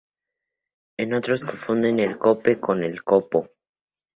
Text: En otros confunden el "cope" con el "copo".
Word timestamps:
En 0.97 1.13
otros 1.13 1.45
confunden 1.45 1.99
el 1.99 2.17
"cope" 2.17 2.59
con 2.59 2.83
el 2.83 3.03
"copo". 3.03 3.51